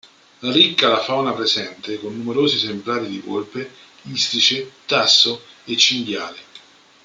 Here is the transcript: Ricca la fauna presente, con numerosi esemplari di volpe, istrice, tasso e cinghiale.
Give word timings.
Ricca 0.39 0.87
la 0.87 1.01
fauna 1.03 1.31
presente, 1.31 1.99
con 1.99 2.17
numerosi 2.17 2.55
esemplari 2.55 3.05
di 3.07 3.19
volpe, 3.19 3.69
istrice, 4.11 4.71
tasso 4.87 5.43
e 5.65 5.77
cinghiale. 5.77 6.39